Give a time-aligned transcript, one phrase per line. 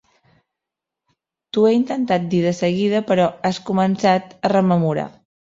[1.49, 5.07] T'ho he intentat dir de seguida, però has començat a rememorar.